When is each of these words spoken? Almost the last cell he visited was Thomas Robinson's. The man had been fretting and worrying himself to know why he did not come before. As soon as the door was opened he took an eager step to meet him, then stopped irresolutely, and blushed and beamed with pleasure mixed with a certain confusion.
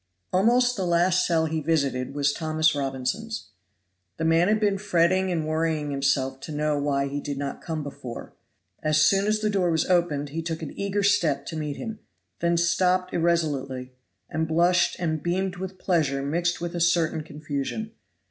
Almost 0.33 0.75
the 0.75 0.87
last 0.87 1.27
cell 1.27 1.45
he 1.45 1.61
visited 1.61 2.15
was 2.15 2.33
Thomas 2.33 2.73
Robinson's. 2.73 3.49
The 4.17 4.25
man 4.25 4.47
had 4.47 4.59
been 4.59 4.79
fretting 4.79 5.31
and 5.31 5.47
worrying 5.47 5.91
himself 5.91 6.39
to 6.39 6.51
know 6.51 6.79
why 6.81 7.07
he 7.07 7.21
did 7.21 7.37
not 7.37 7.61
come 7.61 7.83
before. 7.83 8.33
As 8.81 8.99
soon 9.05 9.27
as 9.27 9.41
the 9.41 9.49
door 9.51 9.69
was 9.69 9.85
opened 9.85 10.29
he 10.29 10.41
took 10.41 10.63
an 10.63 10.73
eager 10.75 11.03
step 11.03 11.45
to 11.45 11.55
meet 11.55 11.77
him, 11.77 11.99
then 12.39 12.57
stopped 12.57 13.13
irresolutely, 13.13 13.93
and 14.27 14.47
blushed 14.47 14.95
and 14.99 15.21
beamed 15.21 15.57
with 15.57 15.77
pleasure 15.77 16.23
mixed 16.23 16.59
with 16.59 16.73
a 16.75 16.81
certain 16.81 17.21
confusion. 17.21 17.91